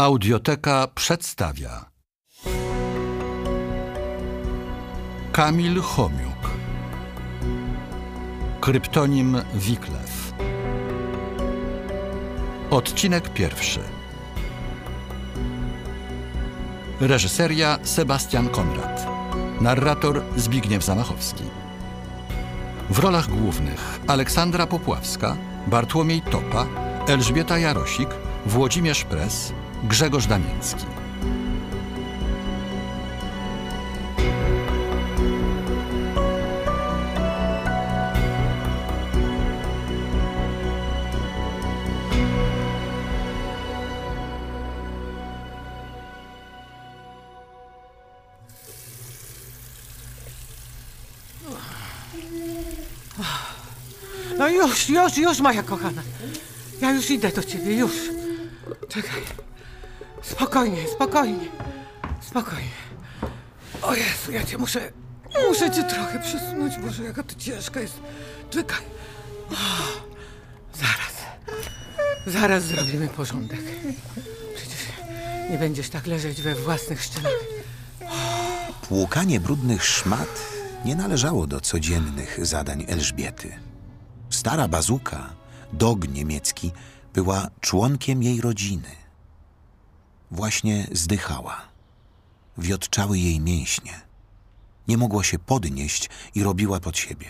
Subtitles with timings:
[0.00, 1.84] Audioteka przedstawia
[5.32, 6.50] Kamil Chomiuk.
[8.60, 10.32] Kryptonim Wiklew.
[12.70, 13.80] Odcinek pierwszy.
[17.00, 19.06] Reżyseria Sebastian Konrad.
[19.60, 21.44] Narrator Zbigniew Zamachowski.
[22.90, 25.36] W rolach głównych Aleksandra Popławska,
[25.66, 26.66] Bartłomiej Topa,
[27.08, 28.08] Elżbieta Jarosik,
[28.46, 29.52] Włodzimierz Pres,
[29.84, 30.86] Grzegorz Damiński.
[54.38, 56.02] No już, już, już, moja kochana.
[56.80, 57.92] Ja już idę do ciebie, już.
[58.88, 59.22] Czekaj.
[60.22, 61.48] Spokojnie, spokojnie.
[62.20, 62.70] Spokojnie.
[63.82, 64.92] O Jezu, ja cię muszę...
[65.48, 68.00] Muszę cię trochę przesunąć, Boże, jaka to ciężka jest.
[68.50, 68.82] Czekaj.
[69.50, 69.54] O,
[70.74, 71.14] zaraz.
[72.26, 73.60] Zaraz zrobimy porządek.
[74.56, 74.78] Przecież
[75.50, 77.32] nie będziesz tak leżeć we własnych szczynach.
[78.88, 80.42] Płukanie brudnych szmat
[80.84, 83.52] nie należało do codziennych zadań Elżbiety.
[84.30, 85.30] Stara bazuka,
[85.72, 86.72] dog niemiecki,
[87.14, 88.88] była członkiem jej rodziny.
[90.30, 91.60] Właśnie zdychała.
[92.58, 94.00] Wiotczały jej mięśnie.
[94.88, 97.26] Nie mogła się podnieść i robiła pod siebie.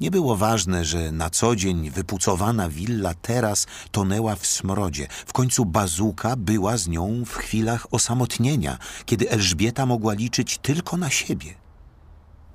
[0.00, 5.06] Nie było ważne, że na co dzień wypucowana willa teraz tonęła w smrodzie.
[5.26, 11.10] W końcu bazuka była z nią w chwilach osamotnienia, kiedy Elżbieta mogła liczyć tylko na
[11.10, 11.54] siebie.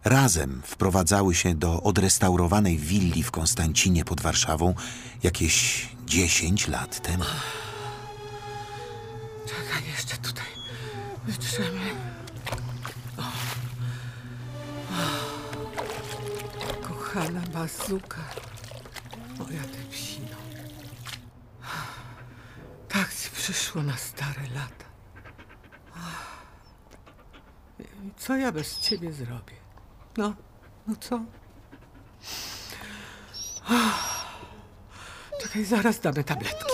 [0.03, 4.73] Razem wprowadzały się do odrestaurowanej willi w Konstancinie pod Warszawą
[5.23, 7.23] jakieś 10 lat temu.
[9.67, 10.45] Czekaj, jeszcze tutaj.
[11.23, 11.95] Wytrzemy.
[13.17, 13.23] O.
[16.87, 18.21] Kochana bazuka.
[19.39, 20.37] Moja ty psino.
[22.89, 24.85] Tak ci przyszło na stare lata.
[28.17, 29.55] Co ja bez ciebie zrobię?
[30.17, 30.33] No,
[30.87, 31.21] no co?
[35.41, 36.65] Czekaj, zaraz damy tabletki.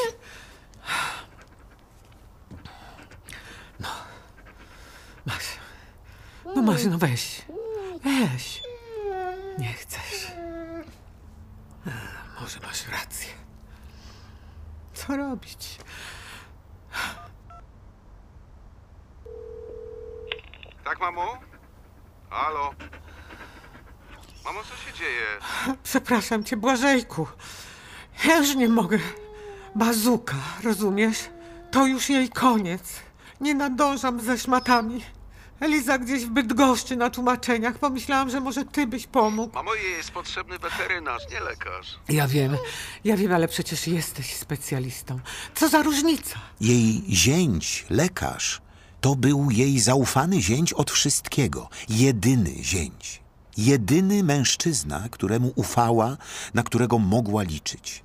[5.25, 5.57] Masz.
[6.73, 7.41] Masz, no weź.
[8.03, 8.61] Weź.
[9.57, 10.31] Nie chcesz.
[11.85, 13.29] A, może masz rację.
[14.93, 15.77] Co robić?
[20.83, 21.37] Tak, mamo?
[22.29, 22.73] Halo?
[24.45, 25.25] Mamo, co się dzieje?
[25.83, 27.27] Przepraszam cię, Błażejku.
[28.25, 28.99] Ja już nie mogę.
[29.75, 31.29] Bazuka, rozumiesz?
[31.71, 32.99] To już jej koniec.
[33.41, 35.03] Nie nadążam ze szmatami.
[35.59, 37.77] Eliza gdzieś w Bydgoszczy na tłumaczeniach.
[37.79, 39.53] Pomyślałam, że może ty byś pomógł.
[39.55, 41.99] Mamo, jej jest potrzebny weterynarz, nie lekarz.
[42.09, 42.57] Ja wiem,
[43.03, 45.19] ja wiem, ale przecież jesteś specjalistą.
[45.55, 46.39] Co za różnica?
[46.61, 48.61] Jej zięć, lekarz,
[49.01, 51.69] to był jej zaufany zięć od wszystkiego.
[51.89, 53.21] Jedyny zięć.
[53.57, 56.17] Jedyny mężczyzna, któremu ufała,
[56.53, 58.03] na którego mogła liczyć.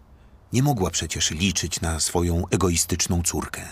[0.53, 3.62] Nie mogła przecież liczyć na swoją egoistyczną córkę.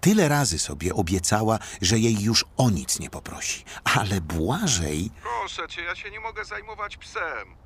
[0.00, 3.64] Tyle razy sobie obiecała, że jej już o nic nie poprosi.
[3.84, 7.56] Ale Błażej Proszę cię, ja się nie mogę zajmować psem.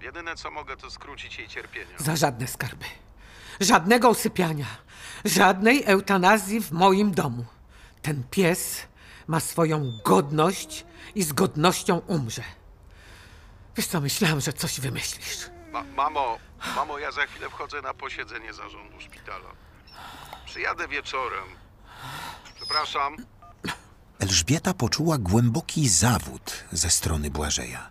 [0.00, 1.94] Jedyne co mogę, to skrócić jej cierpienie.
[1.98, 2.84] Za żadne skarby.
[3.60, 4.66] Żadnego usypiania.
[5.24, 7.44] Żadnej eutanazji w moim domu.
[8.02, 8.86] Ten pies
[9.26, 10.84] ma swoją godność
[11.14, 12.42] i z godnością umrze.
[13.76, 15.50] Wiesz co, myślałam, że coś wymyślisz.
[15.72, 16.38] Ma mamo,
[16.76, 19.50] mamo, ja za chwilę wchodzę na posiedzenie zarządu szpitala.
[20.46, 21.44] Przyjadę wieczorem.
[22.56, 23.16] Przepraszam.
[24.18, 27.90] Elżbieta poczuła głęboki zawód ze strony Błażeja.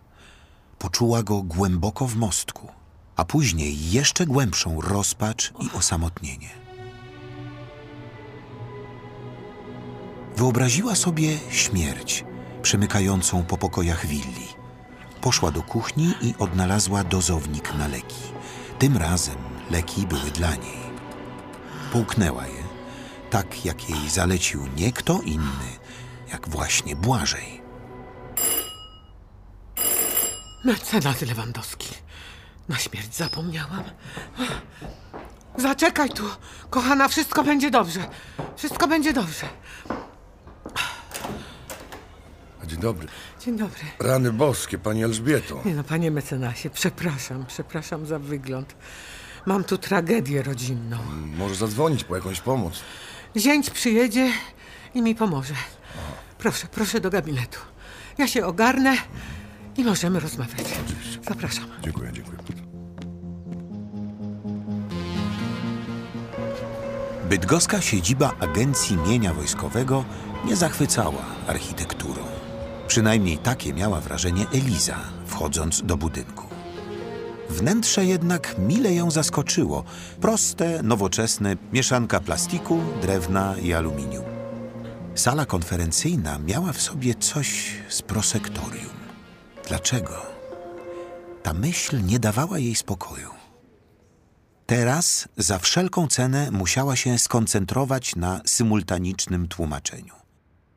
[0.79, 2.67] Poczuła go głęboko w mostku,
[3.15, 6.49] a później jeszcze głębszą rozpacz i osamotnienie.
[10.37, 12.25] Wyobraziła sobie śmierć
[12.61, 14.47] przemykającą po pokojach willi.
[15.21, 18.23] Poszła do kuchni i odnalazła dozownik na leki.
[18.79, 19.35] Tym razem
[19.71, 20.87] leki były dla niej.
[21.93, 22.56] Połknęła je,
[23.29, 25.69] tak jak jej zalecił nie kto inny,
[26.31, 27.61] jak właśnie Błażej.
[30.65, 31.87] Mecenas Lewandowski.
[32.69, 33.83] Na śmierć zapomniałam.
[35.57, 36.23] Zaczekaj tu,
[36.69, 38.07] kochana, wszystko będzie dobrze.
[38.55, 39.45] Wszystko będzie dobrze.
[42.67, 43.07] Dzień dobry.
[43.45, 43.81] Dzień dobry.
[43.99, 45.61] Rany boskie, pani Elżbieto.
[45.65, 48.75] Nie no, panie mecenasie, przepraszam, przepraszam za wygląd.
[49.45, 50.97] Mam tu tragedię rodzinną.
[51.37, 52.79] Może zadzwonić po jakąś pomoc.
[53.37, 54.31] Zięć przyjedzie
[54.93, 55.53] i mi pomoże.
[56.37, 57.59] Proszę, proszę do gabinetu.
[58.17, 58.97] Ja się ogarnę
[59.77, 60.67] i możemy rozmawiać.
[61.29, 61.65] Zapraszam.
[61.83, 62.37] Dziękuję, dziękuję.
[67.29, 70.05] Bydgoska siedziba Agencji Mienia Wojskowego
[70.45, 72.23] nie zachwycała architekturą.
[72.87, 76.46] Przynajmniej takie miała wrażenie Eliza, wchodząc do budynku.
[77.49, 79.83] Wnętrze jednak mile ją zaskoczyło.
[80.21, 84.23] Proste, nowoczesne, mieszanka plastiku, drewna i aluminium.
[85.15, 88.97] Sala konferencyjna miała w sobie coś z prosektorium.
[89.67, 90.25] Dlaczego?
[91.43, 93.29] Ta myśl nie dawała jej spokoju.
[94.65, 100.13] Teraz za wszelką cenę musiała się skoncentrować na symultanicznym tłumaczeniu.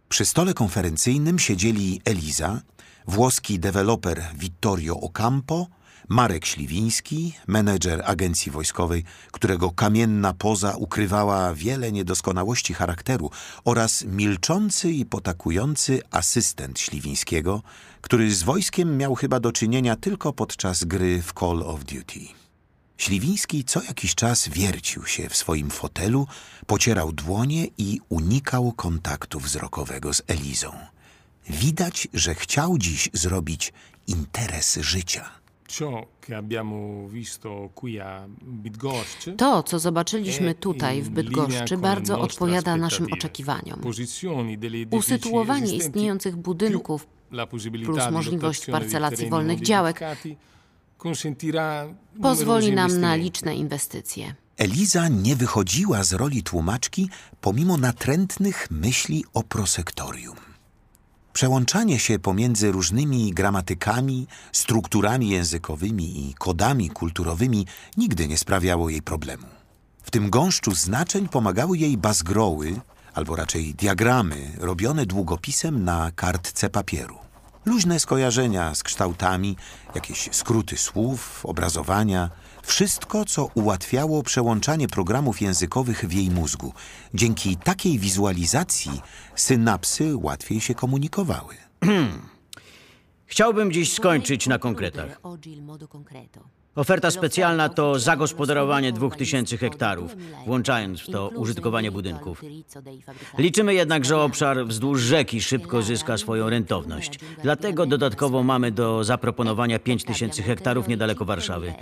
[0.09, 2.61] Przy stole konferencyjnym siedzieli Eliza,
[3.07, 5.67] włoski deweloper Vittorio Ocampo,
[6.11, 13.31] Marek Śliwiński, menedżer agencji wojskowej, którego kamienna poza ukrywała wiele niedoskonałości charakteru
[13.65, 17.63] oraz milczący i potakujący asystent Śliwińskiego,
[18.01, 22.21] który z wojskiem miał chyba do czynienia tylko podczas gry w Call of Duty.
[22.99, 26.27] Śliwiński co jakiś czas wiercił się w swoim fotelu,
[26.67, 30.73] pocierał dłonie i unikał kontaktu wzrokowego z Elizą.
[31.49, 33.73] Widać, że chciał dziś zrobić
[34.07, 35.40] interes życia.
[35.71, 42.77] Ciò che abbiamo visto qui a Bydgoszcz To, co zobaczyliśmy tutaj w Bydgoszczy, bardzo odpowiada
[42.77, 43.81] naszym oczekiwaniom.
[44.91, 47.07] Usytuowanie istniejących budynków
[47.85, 50.01] plus możliwość parcelacji wolnych działek
[52.23, 54.35] pozwoli nam na liczne inwestycje.
[54.57, 60.50] Eliza nie wychodziła z roli tłumaczki pomimo natrętnych myśli o prosektorium.
[61.33, 67.67] Przełączanie się pomiędzy różnymi gramatykami, strukturami językowymi i kodami kulturowymi
[67.97, 69.47] nigdy nie sprawiało jej problemu.
[70.03, 72.81] W tym gąszczu znaczeń pomagały jej bazgroły,
[73.15, 77.19] albo raczej diagramy, robione długopisem na kartce papieru.
[77.65, 79.57] Luźne skojarzenia z kształtami,
[79.95, 82.31] jakieś skróty słów, obrazowania,
[82.63, 86.73] wszystko, co ułatwiało przełączanie programów językowych w jej mózgu.
[87.15, 89.01] Dzięki takiej wizualizacji
[89.35, 91.55] synapsy łatwiej się komunikowały.
[93.27, 95.21] Chciałbym dziś skończyć na konkretach.
[96.75, 102.43] Oferta specjalna to zagospodarowanie 2000 hektarów, włączając w to użytkowanie budynków.
[103.39, 107.19] Liczymy jednak, że obszar wzdłuż rzeki szybko zyska swoją rentowność.
[107.43, 111.75] Dlatego dodatkowo mamy do zaproponowania 5000 hektarów niedaleko Warszawy.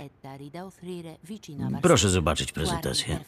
[1.81, 3.19] Proszę zobaczyć prezentację.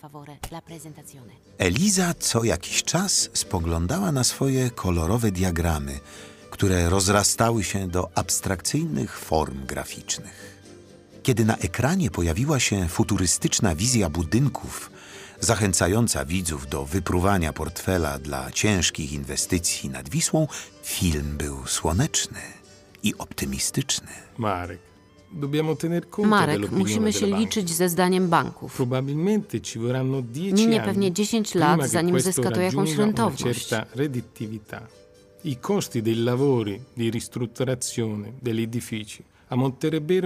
[1.58, 6.00] Eliza co jakiś czas spoglądała na swoje kolorowe diagramy,
[6.50, 10.51] które rozrastały się do abstrakcyjnych form graficznych.
[11.24, 14.92] Kiedy na ekranie pojawiła się futurystyczna wizja budynków,
[15.40, 20.48] zachęcająca widzów do wypruwania portfela dla ciężkich inwestycji nad Wisłą,
[20.84, 22.40] film był słoneczny
[23.04, 24.08] i optymistyczny.
[24.38, 24.80] Marek,
[26.18, 28.76] Marek, musimy się liczyć ze zdaniem banków.
[28.76, 33.70] Probabilmente ci vorranno 10 Minie pewnie 10 prima lat, zanim zyska to jakąś rentowność.
[35.44, 39.31] I costi dei lavori di ristrutturazione degli edifici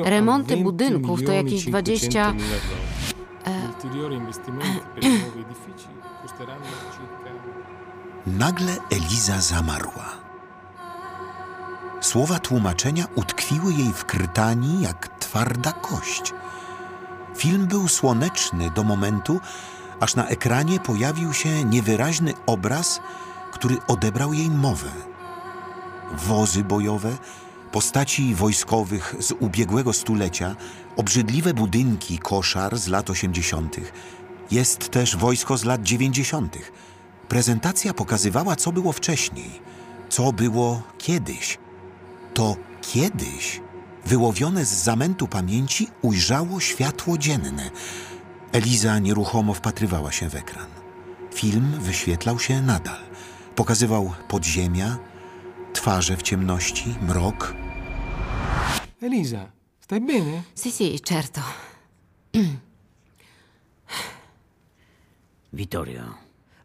[0.03, 3.67] Remonty 20 budynków to jakieś 500 20 mila dollari.
[3.67, 5.87] Ulteriori investimenti per i nuovi edifici
[6.21, 7.25] costeranno circa
[8.25, 10.05] Nagle Eliza zamarła.
[12.01, 16.33] Słowa tłumaczenia utkwiły jej w krtani jak twarda kość.
[17.35, 19.39] Film był słoneczny do momentu,
[19.99, 22.99] aż na ekranie pojawił się niewyraźny obraz,
[23.51, 24.89] który odebrał jej mowę.
[26.11, 27.17] Wozy bojowe,
[27.75, 30.55] postaci wojskowych z ubiegłego stulecia,
[30.95, 33.75] obrzydliwe budynki koszar z lat 80.
[34.51, 36.57] Jest też wojsko z lat 90.
[37.27, 39.61] Prezentacja pokazywała, co było wcześniej,
[40.09, 41.57] co było kiedyś.
[42.33, 43.61] To kiedyś,
[44.05, 47.69] wyłowione z zamętu pamięci, ujrzało światło dzienne.
[48.51, 50.67] Eliza nieruchomo wpatrywała się w ekran.
[51.33, 52.99] Film wyświetlał się nadal.
[53.55, 54.97] Pokazywał podziemia,
[55.73, 57.64] twarze w ciemności, mrok.
[59.05, 60.43] Elisa, stai bene?
[60.53, 61.41] Sì, sì, certo.
[65.53, 66.17] Vittorio,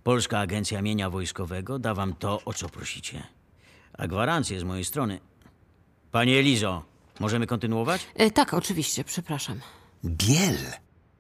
[0.02, 3.22] Polska Agencja Mienia Wojskowego da wam to, o co prosicie.
[3.98, 5.20] A gwarancje z mojej strony.
[6.10, 6.84] Pani Elizo,
[7.20, 8.06] możemy kontynuować?
[8.14, 9.60] E, tak, oczywiście, przepraszam.
[10.04, 10.58] Biel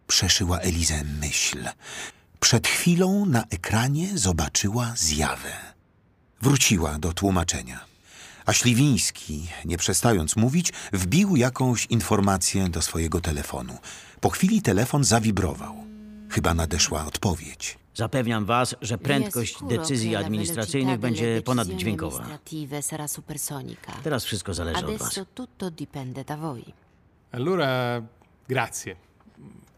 [0.06, 1.58] przeszyła Elizę myśl.
[2.40, 5.52] Przed chwilą na ekranie zobaczyła zjawę.
[6.42, 7.89] Wróciła do tłumaczenia.
[8.50, 13.78] A Śliwiński, nie przestając mówić, wbił jakąś informację do swojego telefonu.
[14.20, 15.74] Po chwili telefon zawibrował.
[16.30, 17.78] Chyba nadeszła odpowiedź.
[17.94, 22.38] Zapewniam was, że prędkość decyzji administracyjnych będzie ponaddźwiękowa.
[24.02, 25.02] Teraz wszystko zależy od was.
[25.02, 26.64] Adesso tutto dipende da voi.
[27.32, 28.02] Allora,
[28.48, 28.96] grazie.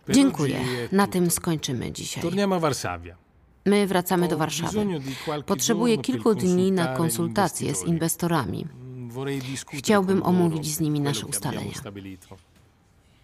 [0.08, 0.60] Dziękuję.
[0.92, 2.22] Na tym skończymy dzisiaj.
[2.22, 3.21] Torniamo a Varsavia.
[3.64, 4.86] My wracamy do Warszawy.
[5.46, 8.66] Potrzebuję kilku dni na konsultacje z inwestorami.
[9.72, 11.72] Chciałbym omówić z nimi nasze ustalenia.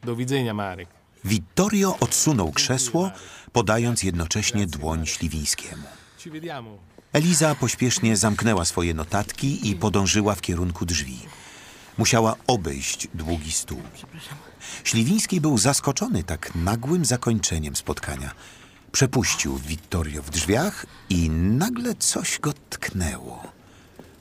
[0.05, 0.89] Do widzenia, Marek.
[1.25, 3.11] Vittorio odsunął krzesło,
[3.53, 5.83] podając jednocześnie dłoń Śliwińskiemu.
[7.13, 11.19] Eliza pośpiesznie zamknęła swoje notatki i podążyła w kierunku drzwi.
[11.99, 13.83] Musiała obejść długi stół.
[14.85, 18.31] Śliwiński był zaskoczony tak nagłym zakończeniem spotkania.
[18.93, 23.43] Przepuścił Vittorio w drzwiach i nagle coś go tknęło.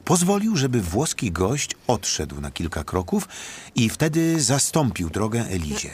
[0.05, 3.27] Pozwolił, żeby włoski gość odszedł na kilka kroków
[3.75, 5.91] i wtedy zastąpił drogę Elizie.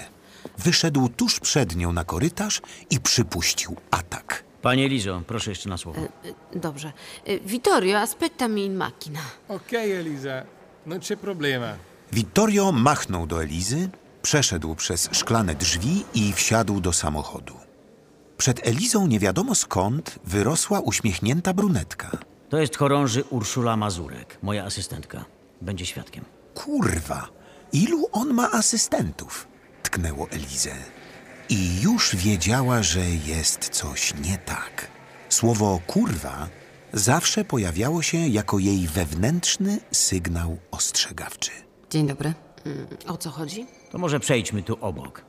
[0.58, 4.44] Wyszedł tuż przed nią na korytarz i przypuścił atak.
[4.62, 6.01] Panie Lizo, proszę jeszcze na słowo.
[6.56, 6.94] Dobrze.
[7.30, 9.20] Y, Vittorio, aspettami in macchina.
[9.48, 10.44] Ok, Elisa,
[10.86, 11.75] non c'è problema.
[12.13, 13.89] Vittorio machnął do Elizy,
[14.22, 17.62] przeszedł przez szklane drzwi i wsiadł do samochodu.
[18.43, 22.12] Przed Elizą nie wiadomo skąd wyrosła uśmiechnięta brunetka.
[22.50, 25.25] To jest chorąży Urszula Mazurek, moja asystentka.
[25.62, 26.25] Będzie świadkiem.
[26.53, 27.29] Kurwa,
[27.73, 29.47] ilu on ma asystentów?
[29.83, 30.75] Tknęło Elizę.
[31.50, 34.88] I już wiedziała, że jest coś nie tak.
[35.29, 36.47] Słowo kurwa
[36.93, 41.51] zawsze pojawiało się jako jej wewnętrzny sygnał ostrzegawczy.
[41.89, 42.33] Dzień dobry.
[42.65, 43.65] Mm, O co chodzi?
[43.91, 45.25] To może przejdźmy tu obok.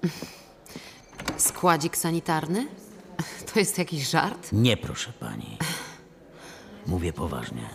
[1.37, 2.67] Składzik sanitarny?
[3.53, 4.49] To jest jakiś żart?
[4.53, 5.59] Nie, proszę pani.
[6.87, 7.69] Mówię poważnie.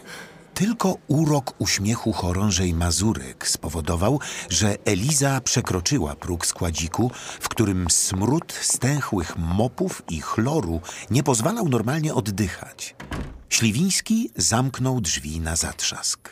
[0.54, 4.20] Tylko urok uśmiechu chorążej Mazurek spowodował,
[4.50, 10.82] że Eliza przekroczyła próg składziku, w którym smród stęchłych mopów i chloru
[11.12, 12.96] nie pozwalał normalnie oddychać.
[13.50, 16.30] Śliwiński zamknął drzwi na zatrzask.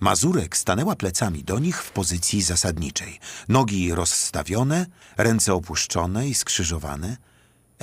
[0.00, 3.20] Mazurek stanęła plecami do nich w pozycji zasadniczej.
[3.48, 7.16] Nogi rozstawione, ręce opuszczone i skrzyżowane.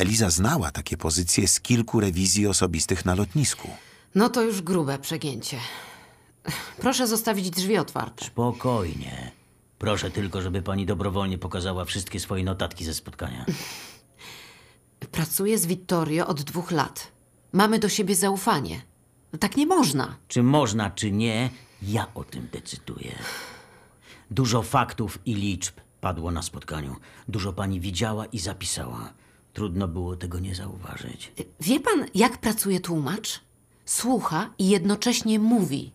[0.02, 3.70] Eliza znała takie pozycje z kilku rewizji osobistych na lotnisku.
[4.16, 5.58] No to już grube przegięcie.
[6.78, 8.26] Proszę zostawić drzwi otwarte.
[8.26, 9.32] Spokojnie.
[9.78, 13.46] Proszę tylko, żeby pani dobrowolnie pokazała wszystkie swoje notatki ze spotkania.
[15.12, 17.12] Pracuję z Vittorio od dwóch lat.
[17.54, 18.82] Mamy do siebie zaufanie.
[19.40, 20.16] Tak nie można.
[20.28, 21.50] Czy można, czy nie,
[21.82, 23.16] ja o tym decyduję.
[24.32, 26.96] Dużo faktów i liczb padło na spotkaniu.
[27.28, 29.14] Dużo pani widziała i zapisała.
[29.54, 31.32] Trudno było tego nie zauważyć.
[31.60, 33.42] Wie pan, jak pracuje tłumacz?
[33.86, 35.92] Słucha i jednocześnie mówi.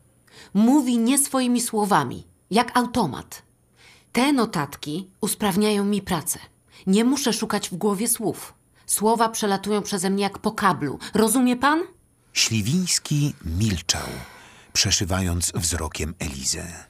[0.54, 3.42] Mówi nie swoimi słowami, jak automat.
[4.12, 6.38] Te notatki usprawniają mi pracę.
[6.86, 8.54] Nie muszę szukać w głowie słów.
[8.86, 10.98] Słowa przelatują przeze mnie jak po kablu.
[11.14, 11.82] Rozumie pan?
[12.32, 14.08] Śliwiński milczał,
[14.72, 16.84] przeszywając wzrokiem Elizę.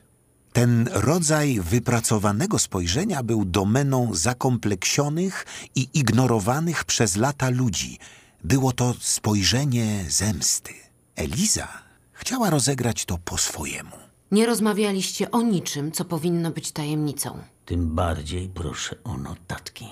[0.56, 7.98] Ten rodzaj wypracowanego spojrzenia był domeną zakompleksionych i ignorowanych przez lata ludzi.
[8.44, 10.72] Było to spojrzenie zemsty.
[11.16, 11.68] Eliza
[12.12, 13.96] chciała rozegrać to po swojemu.
[14.30, 17.38] Nie rozmawialiście o niczym, co powinno być tajemnicą.
[17.64, 19.86] Tym bardziej proszę o notatki.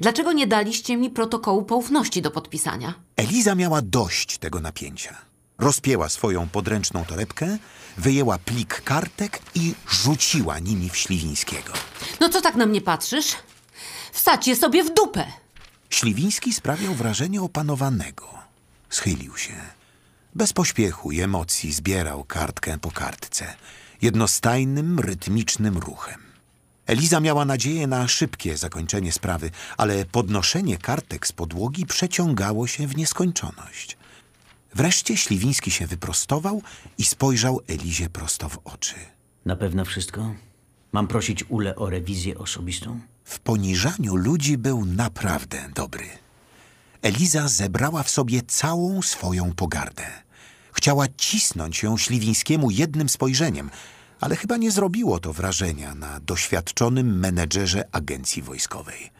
[0.00, 2.94] Dlaczego nie daliście mi protokołu poufności do podpisania?
[3.16, 5.27] Eliza miała dość tego napięcia.
[5.58, 7.58] Rozpięła swoją podręczną torebkę,
[7.96, 11.72] wyjęła plik kartek i rzuciła nimi w Śliwińskiego.
[12.20, 13.36] No co tak na mnie patrzysz?
[14.12, 15.24] Wsadź je sobie w dupę!
[15.90, 18.28] Śliwiński sprawiał wrażenie opanowanego.
[18.90, 19.54] Schylił się.
[20.34, 23.54] Bez pośpiechu i emocji zbierał kartkę po kartce,
[24.02, 26.20] jednostajnym, rytmicznym ruchem.
[26.86, 32.96] Eliza miała nadzieję na szybkie zakończenie sprawy, ale podnoszenie kartek z podłogi przeciągało się w
[32.96, 33.97] nieskończoność.
[34.74, 36.62] Wreszcie Śliwiński się wyprostował
[36.98, 38.94] i spojrzał Elizie prosto w oczy.
[39.44, 40.34] Na pewno wszystko?
[40.92, 43.00] Mam prosić Ule o rewizję osobistą?
[43.24, 46.04] W poniżaniu ludzi był naprawdę dobry.
[47.02, 50.06] Eliza zebrała w sobie całą swoją pogardę.
[50.72, 53.70] Chciała cisnąć ją Śliwińskiemu jednym spojrzeniem,
[54.20, 59.10] ale chyba nie zrobiło to wrażenia na doświadczonym menedżerze agencji wojskowej.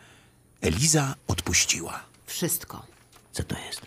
[0.60, 2.00] Eliza odpuściła.
[2.26, 2.86] Wszystko.
[3.32, 3.82] Co to jest?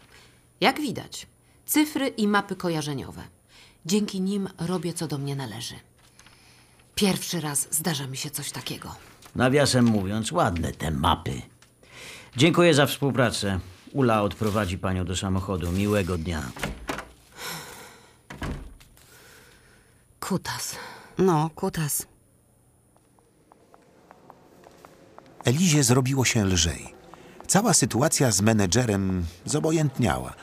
[0.61, 1.27] Jak widać,
[1.71, 3.21] cyfry i mapy kojarzeniowe.
[3.85, 5.75] Dzięki nim robię, co do mnie należy.
[6.95, 8.95] Pierwszy raz zdarza mi się coś takiego.
[9.35, 11.41] Nawiasem mówiąc, ładne te mapy.
[12.37, 13.59] Dziękuję za współpracę.
[13.93, 15.71] Ula odprowadzi panią do samochodu.
[15.71, 16.41] Miłego dnia.
[20.19, 20.75] Kutas.
[21.17, 22.07] No, kutas.
[25.43, 26.93] Elizie zrobiło się lżej.
[27.47, 30.33] Cała sytuacja z menedżerem zobojętniała.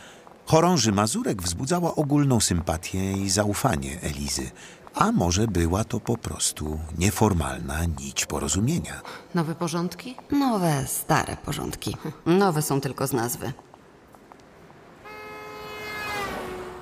[0.48, 4.50] Chorąży Mazurek wzbudzała ogólną sympatię i zaufanie Elizy,
[4.94, 9.00] a może była to po prostu nieformalna nić porozumienia.
[9.34, 10.16] Nowe porządki?
[10.30, 11.96] Nowe, stare porządki.
[12.26, 13.52] Nowe są tylko z nazwy.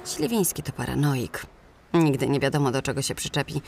[0.05, 1.47] Śliwiński to paranoik.
[1.95, 3.63] Nigdy nie wiadomo, do czego się przyczepi.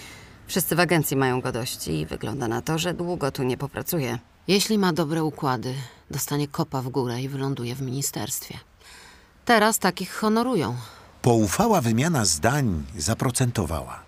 [0.47, 4.19] Wszyscy w agencji mają go dość i wygląda na to, że długo tu nie popracuje.
[4.49, 5.75] Jeśli ma dobre układy,
[6.11, 8.68] dostanie kopa w górę i wyląduje w ministerstwie.
[9.49, 10.76] Teraz takich honorują.
[11.23, 14.00] Poufała wymiana zdań zaprocentowała.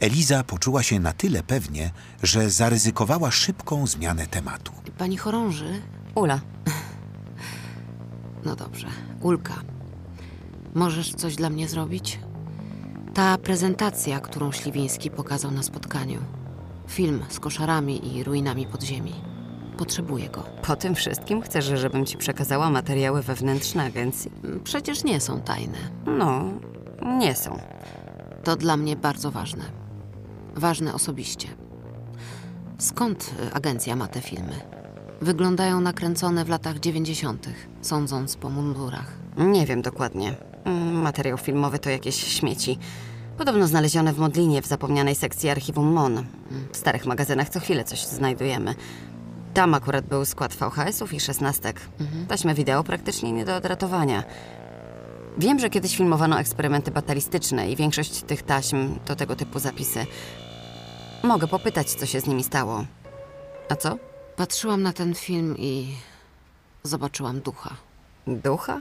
[0.00, 1.90] Eliza poczuła się na tyle pewnie,
[2.22, 4.72] że zaryzykowała szybką zmianę tematu.
[4.98, 5.82] Pani chorąży?
[6.14, 6.40] Ula,
[8.44, 8.86] No dobrze.
[9.20, 9.54] Ulka,
[10.74, 12.20] możesz coś dla mnie zrobić?
[13.14, 16.20] Ta prezentacja, którą Śliwiński pokazał na spotkaniu.
[16.88, 19.14] Film z koszarami i ruinami podziemi.
[19.80, 20.42] Potrzebuję go.
[20.62, 24.30] po tym wszystkim chcesz, żebym ci przekazała materiały wewnętrzne agencji?
[24.64, 25.78] Przecież nie są tajne.
[26.06, 26.44] No,
[27.18, 27.58] nie są.
[28.44, 29.64] To dla mnie bardzo ważne.
[30.54, 31.48] Ważne osobiście.
[32.78, 34.60] Skąd y, agencja ma te filmy?
[35.20, 37.48] Wyglądają nakręcone w latach 90.,
[37.82, 39.12] sądząc po mundurach.
[39.36, 40.34] Nie wiem dokładnie.
[40.64, 42.78] Mm, Materiał filmowy to jakieś śmieci.
[43.38, 46.24] Podobno znalezione w Modlinie w zapomnianej sekcji archiwum MON.
[46.72, 48.74] W starych magazynach co chwilę coś znajdujemy.
[49.54, 51.80] Tam akurat był skład VHS-ów i szesnastek.
[52.28, 54.24] Taśmy wideo praktycznie nie do odratowania.
[55.38, 60.06] Wiem, że kiedyś filmowano eksperymenty batalistyczne i większość tych taśm to tego typu zapisy.
[61.22, 62.84] Mogę popytać, co się z nimi stało.
[63.68, 63.96] A co?
[64.36, 65.94] Patrzyłam na ten film i
[66.82, 67.74] zobaczyłam ducha.
[68.26, 68.80] Ducha?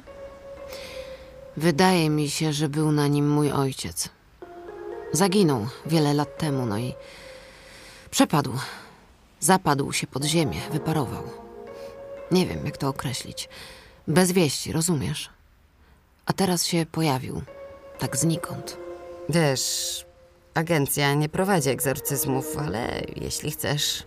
[1.57, 4.09] Wydaje mi się, że był na nim mój ojciec.
[5.11, 6.93] Zaginął wiele lat temu, no i
[8.11, 8.53] przepadł.
[9.39, 11.23] Zapadł się pod ziemię, wyparował.
[12.31, 13.49] Nie wiem, jak to określić.
[14.07, 15.29] Bez wieści, rozumiesz?
[16.25, 17.41] A teraz się pojawił,
[17.99, 18.77] tak znikąd.
[19.29, 20.05] Wiesz,
[20.53, 24.03] agencja nie prowadzi egzorcyzmów, ale jeśli chcesz.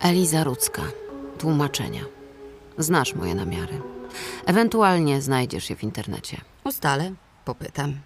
[0.00, 0.82] Eliza Rudzka,
[1.38, 2.04] tłumaczenia.
[2.78, 3.80] Znasz moje namiary.
[4.46, 6.40] Ewentualnie znajdziesz je w internecie.
[6.64, 7.12] Ustalę,
[7.44, 8.00] popytam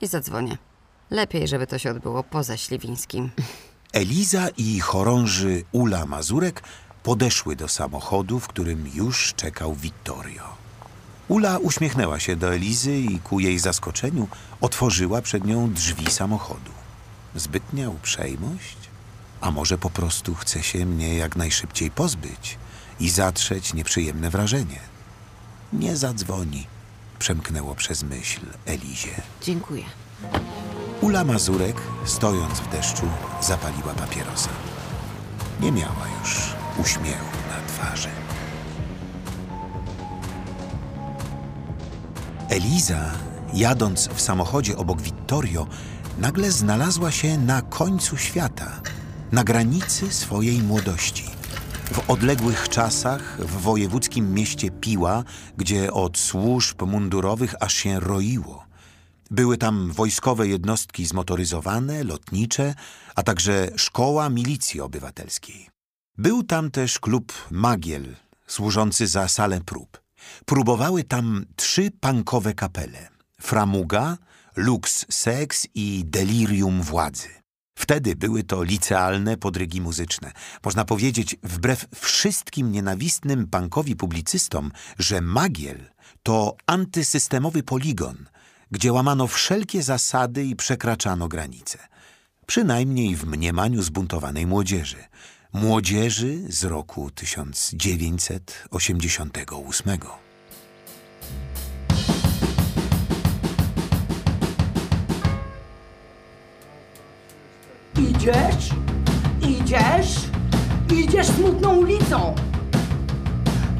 [0.00, 0.58] i zadzwonię.
[1.10, 3.30] Lepiej, żeby to się odbyło poza Śliwińskim.
[3.92, 6.62] Eliza i chorąży Ula Mazurek
[7.02, 10.42] podeszły do samochodu, w którym już czekał Vittorio.
[11.28, 14.28] Ula uśmiechnęła się do Elizy i ku jej zaskoczeniu
[14.60, 16.70] otworzyła przed nią drzwi samochodu.
[17.34, 18.76] Zbytnia uprzejmość?
[19.40, 22.58] A może po prostu chce się mnie jak najszybciej pozbyć
[23.00, 24.80] i zatrzeć nieprzyjemne wrażenie?
[25.72, 26.66] Nie zadzwoni,
[27.18, 29.22] przemknęło przez myśl Elizie.
[29.42, 29.84] Dziękuję.
[31.00, 33.06] Ula Mazurek, stojąc w deszczu,
[33.40, 34.48] zapaliła papierosa.
[35.60, 38.08] Nie miała już uśmiechu na twarzy.
[42.48, 43.10] Eliza,
[43.54, 45.66] jadąc w samochodzie obok Vittorio,
[46.18, 48.80] nagle znalazła się na końcu świata,
[49.32, 51.24] na granicy swojej młodości.
[51.92, 55.24] W odległych czasach w wojewódzkim mieście Piła,
[55.56, 58.69] gdzie od służb mundurowych aż się roiło.
[59.30, 62.74] Były tam wojskowe jednostki zmotoryzowane, lotnicze,
[63.14, 65.68] a także szkoła milicji obywatelskiej.
[66.18, 68.16] Był tam też klub Magiel,
[68.46, 70.02] służący za salę prób.
[70.46, 73.08] Próbowały tam trzy punkowe kapele.
[73.40, 74.18] Framuga,
[74.56, 77.28] Lux Sex i Delirium Władzy.
[77.74, 80.32] Wtedy były to licealne podrygi muzyczne.
[80.64, 85.90] Można powiedzieć, wbrew wszystkim nienawistnym punkowi publicystom, że Magiel
[86.22, 88.26] to antysystemowy poligon,
[88.70, 91.78] gdzie łamano wszelkie zasady i przekraczano granice.
[92.46, 95.04] Przynajmniej w mniemaniu zbuntowanej młodzieży.
[95.52, 99.98] Młodzieży z roku 1988.
[107.98, 108.70] Idziesz,
[109.48, 110.14] idziesz,
[110.94, 112.34] idziesz smutną ulicą.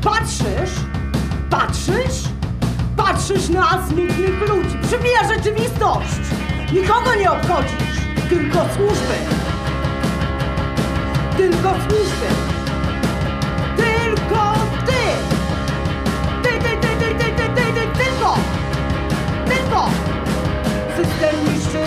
[0.03, 0.71] Patrzysz,
[1.51, 2.25] patrzysz,
[3.13, 4.79] patrzysz na smutnych ludzi.
[4.83, 6.21] Przybija rzeczywistość.
[6.73, 7.97] Nikogo nie obchodzisz,
[8.29, 9.15] tylko służby.
[11.37, 12.27] Tylko służby.
[13.77, 14.55] Tylko
[14.87, 15.03] ty.
[16.43, 18.39] Ty, ty, ty, ty, ty, ty, ty, ty, tylko.
[19.47, 19.89] Tylko.
[20.97, 21.85] System niszczy,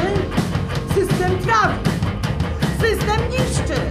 [0.96, 1.76] system trawi.
[2.82, 3.82] System niszczy!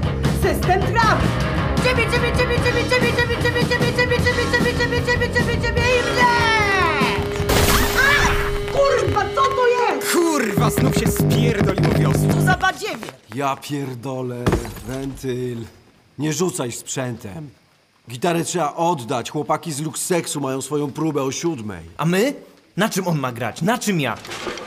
[0.43, 1.27] System trawi!
[1.85, 5.83] Ciebie, ciebie, ciebie, ciebie, ciebie, ciebie, ciebie, ciebie, ciebie, ciebie, ciebie, ciebie, ciebie, ciebie, ciebie
[5.83, 6.23] i mnie!
[6.49, 6.52] A!
[10.63, 12.35] Kurwa, znów się spierdoliło wiosło.
[12.35, 13.07] Co za badziewie?
[13.35, 14.45] Ja pierdolę,
[14.87, 15.59] wentyl.
[16.19, 17.51] Nie rzucaj sprzętem.
[18.11, 19.31] Gitarę trzeba oddać.
[19.31, 21.85] Chłopaki z Luxeksu mają swoją próbę o siódmej.
[21.97, 22.35] A my?
[22.77, 23.63] Na czym on ma grać?
[23.63, 24.17] Na czym ja?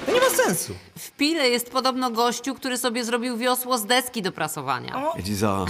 [0.06, 0.74] To nie ma sensu.
[0.98, 5.12] W Pile jest podobno gościu, który sobie zrobił wiosło z deski do prasowania.
[5.16, 5.66] Eliza,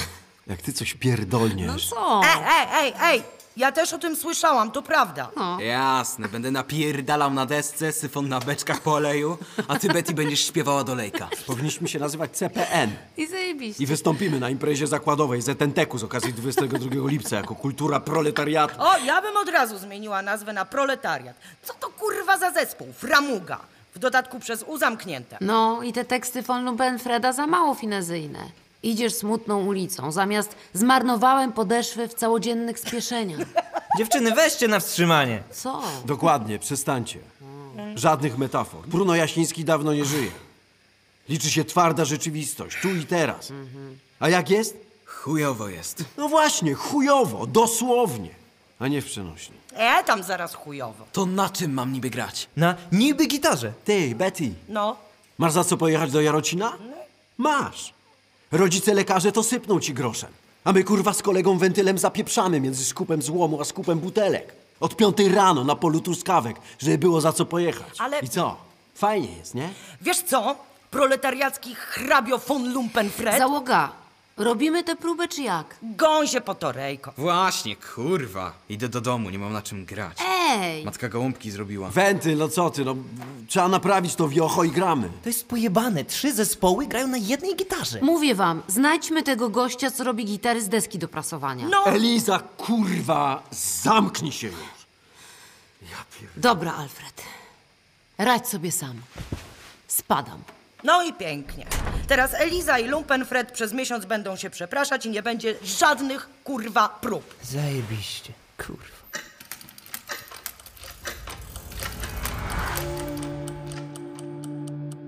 [0.48, 1.90] jak ty coś pierdolniesz...
[1.90, 2.22] Co?
[2.24, 3.24] Ej, ej, ej, ej!
[3.58, 5.30] Ja też o tym słyszałam, to prawda.
[5.60, 9.38] Jasne, będę napierdalał na desce, syfon na beczkach po oleju,
[9.68, 11.28] a ty, Betty, będziesz śpiewała do lejka.
[11.48, 12.92] Powinniśmy się nazywać CPN.
[13.18, 13.84] I zajebiście.
[13.84, 18.76] I wystąpimy na imprezie zakładowej ZNTK z okazji 22 lipca jako kultura proletariatu.
[18.82, 21.36] O, ja bym od razu zmieniła nazwę na proletariat.
[21.64, 22.94] Co to kurwa za zespół?
[22.94, 23.60] Framuga.
[23.96, 25.38] W dodatku przez U zamknięte.
[25.42, 28.40] No i te teksty von Lubenfreda za mało finezyjne.
[28.86, 33.40] Idziesz smutną ulicą, zamiast zmarnowałem podeszwy w całodziennych spieszeniach.
[33.98, 35.44] Dziewczyny, weźcie na wstrzymanie.
[35.52, 35.82] Co?
[36.06, 37.20] Dokładnie, przestańcie.
[37.96, 38.88] Żadnych metafor.
[38.88, 40.32] Bruno Jasiński dawno nie żyje.
[41.30, 43.52] Liczy się twarda rzeczywistość, tu i teraz.
[44.20, 44.78] A jak jest?
[45.06, 46.04] Chujowo jest.
[46.18, 48.30] No właśnie, chujowo, dosłownie.
[48.80, 49.56] A nie w przenośni.
[49.74, 51.06] E, tam zaraz chujowo.
[51.12, 52.48] To na czym mam niby grać?
[52.58, 53.74] Na niby gitarze.
[53.86, 54.98] Ty, Betty, No,
[55.38, 56.78] masz za co pojechać do Jarocina?
[57.38, 57.94] Masz.
[58.52, 60.30] Rodzice lekarze to sypną ci groszem.
[60.64, 64.54] A my kurwa z kolegą wentylem zapieprzamy między skupem złomu a skupem butelek.
[64.80, 67.94] Od piątej rano na polu truskawek, żeby było za co pojechać.
[68.00, 68.58] Ale- I co?
[68.96, 69.70] Fajnie jest, nie?
[70.02, 70.56] wiesz co?
[70.92, 73.38] Proletariacki hrabio von Lumpenfred?
[73.38, 73.92] Załoga,
[74.38, 75.76] robimy tę próbę czy jak?
[76.26, 77.14] Się po torejko.
[77.18, 78.54] Właśnie, kurwa.
[78.70, 80.18] Idę do domu, nie mam na czym grać.
[80.28, 80.86] Ej!
[80.86, 81.90] Matka gołąbki zrobiła.
[81.90, 82.96] Wentyl, no co ty, no
[83.48, 85.10] trzeba naprawić to wiocho i gramy.
[85.24, 86.06] To jest pojebane.
[86.06, 88.00] Trzy zespoły grają na jednej gitarze.
[88.02, 91.68] Mówię wam, znajdźmy tego gościa, co robi gitary z deski do prasowania.
[91.70, 94.56] No, Eliza, kurwa, zamknij się już.
[96.38, 97.24] Dobra, Alfred.
[98.18, 99.02] Radź sobie sam.
[99.88, 100.40] Spadam.
[100.84, 101.66] No i pięknie.
[102.08, 107.36] Teraz Eliza i Lumpenfred przez miesiąc będą się przepraszać i nie będzie żadnych kurwa prób.
[107.44, 108.34] Zajebiście.
[108.58, 108.96] Kurwa.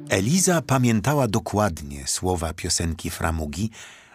[0.10, 3.70] Eliza pamiętała dokładnie słowa piosenki Framugi,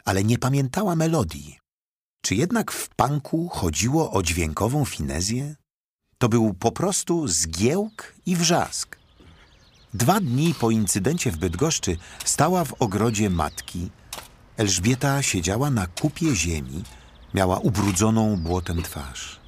[0.05, 1.59] ale nie pamiętała melodii.
[2.23, 5.57] Czy jednak w punku chodziło o dźwiękową finezję?
[6.19, 9.02] To był po prostu zgiełk i wrzask.
[9.95, 13.91] Dwa dni po incydencie w Bydgoszczy stała w ogrodzie matki.
[14.57, 16.83] Elżbieta siedziała na kupie ziemi,
[17.35, 19.41] miała ubrudzoną błotem twarz.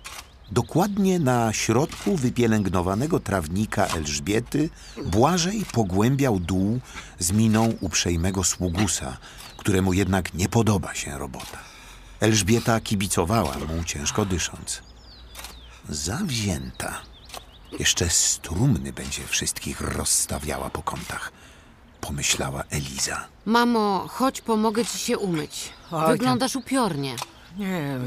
[0.52, 4.70] Dokładnie na środku wypielęgnowanego trawnika Elżbiety
[5.06, 6.80] Błażej pogłębiał dół
[7.18, 9.16] z miną uprzejmego sługusa,
[9.56, 11.58] któremu jednak nie podoba się robota.
[12.20, 14.82] Elżbieta kibicowała mu, ciężko dysząc.
[15.88, 17.13] Zawzięta.
[17.78, 21.32] Jeszcze z trumny będzie wszystkich rozstawiała po kątach,
[22.00, 23.26] pomyślała Eliza.
[23.46, 25.72] Mamo, chodź, pomogę ci się umyć.
[25.90, 27.16] Oj, Wyglądasz upiornie.
[27.58, 27.98] Nie,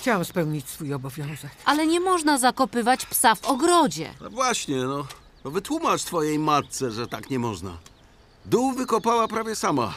[0.00, 1.50] chciałam spełnić swój obowiązek.
[1.64, 4.14] Ale nie można zakopywać psa w ogrodzie.
[4.20, 5.06] No właśnie, no.
[5.44, 5.50] no.
[5.50, 7.78] Wytłumacz twojej matce, że tak nie można.
[8.46, 9.94] Dół wykopała prawie sama.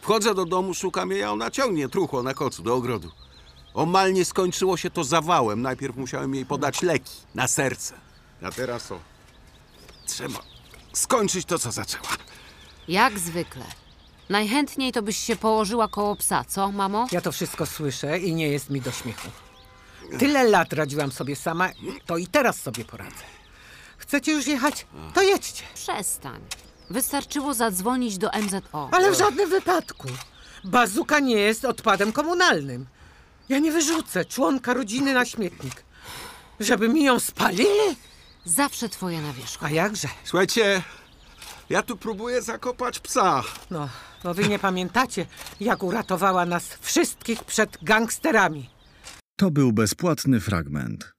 [0.00, 3.10] Wchodzę do domu, szukam jej, a ona ciągnie truchło na kocu do ogrodu.
[3.74, 5.62] Omalnie skończyło się to zawałem.
[5.62, 7.94] Najpierw musiałem jej podać leki na serce.
[8.42, 8.98] A teraz o.
[10.06, 10.38] Trzeba
[10.92, 12.08] skończyć to, co zaczęła.
[12.88, 13.64] Jak zwykle.
[14.28, 17.06] Najchętniej to byś się położyła koło psa, co, mamo?
[17.12, 19.28] Ja to wszystko słyszę i nie jest mi do śmiechu.
[20.18, 21.70] Tyle lat radziłam sobie sama,
[22.06, 23.24] to i teraz sobie poradzę.
[23.98, 24.86] Chcecie już jechać?
[25.14, 25.64] To jedźcie.
[25.74, 26.40] Przestań.
[26.90, 28.88] Wystarczyło zadzwonić do MZO.
[28.92, 30.08] Ale w żadnym wypadku.
[30.64, 32.86] Bazuka nie jest odpadem komunalnym.
[33.48, 35.84] Ja nie wyrzucę członka rodziny na śmietnik.
[36.60, 37.96] Żeby mi ją spalili?
[38.44, 39.64] Zawsze twoja na wierzchu.
[39.64, 40.08] A jakże?
[40.24, 40.82] Słuchajcie,
[41.70, 43.42] ja tu próbuję zakopać psa.
[43.70, 43.88] No,
[44.24, 45.26] no wy nie pamiętacie,
[45.60, 48.70] jak uratowała nas wszystkich przed gangsterami.
[49.36, 51.12] To był bezpłatny fragment.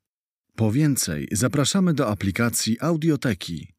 [0.55, 3.73] Po więcej zapraszamy do aplikacji Audioteki